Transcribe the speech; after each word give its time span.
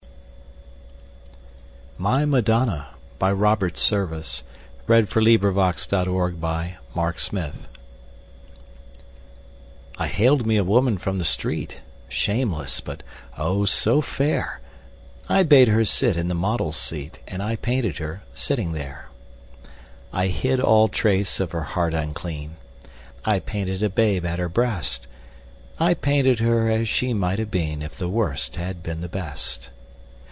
My 1.97 2.23
Madonna 2.25 2.87
I 3.21 3.29
haled 3.29 3.65
me 10.47 10.57
a 10.57 10.63
woman 10.63 10.97
from 10.97 11.19
the 11.19 11.25
street, 11.25 11.79
Shameless, 12.09 12.81
but, 12.83 13.03
oh, 13.37 13.65
so 13.65 14.01
fair! 14.01 14.61
I 15.29 15.43
bade 15.43 15.67
her 15.67 15.85
sit 15.85 16.17
in 16.17 16.27
the 16.27 16.33
model's 16.33 16.75
seat 16.75 17.19
And 17.27 17.43
I 17.43 17.55
painted 17.55 17.99
her 17.99 18.23
sitting 18.33 18.71
there. 18.71 19.09
I 20.11 20.25
hid 20.25 20.59
all 20.59 20.87
trace 20.87 21.39
of 21.39 21.51
her 21.51 21.61
heart 21.63 21.93
unclean; 21.93 22.55
I 23.23 23.37
painted 23.39 23.83
a 23.83 23.89
babe 23.91 24.25
at 24.25 24.39
her 24.39 24.49
breast; 24.49 25.07
I 25.79 25.93
painted 25.93 26.39
her 26.39 26.67
as 26.67 26.89
she 26.89 27.13
might 27.13 27.37
have 27.37 27.51
been 27.51 27.83
If 27.83 27.95
the 27.95 28.09
Worst 28.09 28.55
had 28.55 28.81
been 28.81 29.01
the 29.01 29.07
Best. 29.09 29.69